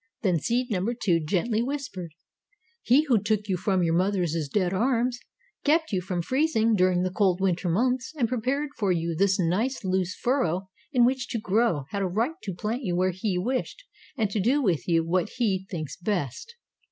Then 0.23 0.39
seed 0.39 0.71
number 0.71 0.95
Two 0.95 1.19
gently 1.23 1.61
whispered: 1.61 2.15
"He 2.81 3.03
who 3.03 3.21
took 3.21 3.47
you 3.47 3.55
from 3.55 3.83
your 3.83 3.93
mother's 3.93 4.49
dead 4.51 4.73
arms, 4.73 5.19
kept 5.63 5.91
you 5.91 6.01
from 6.01 6.23
freezing 6.23 6.73
during 6.75 7.03
the 7.03 7.11
cold 7.11 7.39
winter 7.39 7.69
months 7.69 8.11
and 8.17 8.27
prepared 8.27 8.69
for 8.79 8.91
you 8.91 9.15
this 9.15 9.37
nice 9.39 9.83
loose 9.85 10.15
furrow 10.15 10.69
in 10.91 11.05
which 11.05 11.27
to 11.27 11.39
grow 11.39 11.85
had 11.91 12.01
a 12.01 12.07
right 12.07 12.33
to 12.41 12.55
plant 12.55 12.81
you 12.81 12.95
where 12.95 13.11
He 13.13 13.37
wished 13.37 13.83
and 14.17 14.27
to 14.31 14.39
do 14.39 14.59
with 14.59 14.87
you 14.87 15.05
what 15.05 15.29
He 15.37 15.67
thinks 15.69 15.95
best. 15.97 16.55